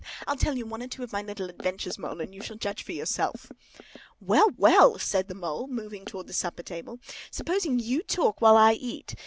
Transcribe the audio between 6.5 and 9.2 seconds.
table; "supposing you talk while I eat.